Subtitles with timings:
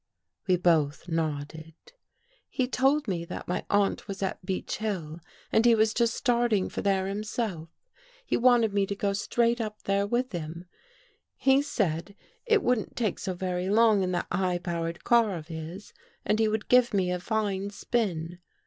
[0.47, 1.75] We both nodded."
[2.49, 5.19] He told me that my aunt was at Beech Hill
[5.51, 7.69] and he was just starting for there himself.
[8.25, 10.65] He wanted me to go straight up there with him.
[11.35, 12.15] He said
[12.47, 15.93] it wouldn't take so very long in that high powered car of his,
[16.25, 18.39] and he could give me a fine spin.